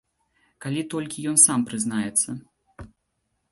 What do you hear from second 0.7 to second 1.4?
толькі ён